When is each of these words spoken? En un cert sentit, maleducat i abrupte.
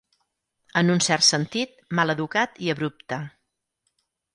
En 0.81 0.89
un 0.93 1.03
cert 1.09 1.27
sentit, 1.29 1.77
maleducat 2.01 2.61
i 2.67 2.77
abrupte. 2.77 3.25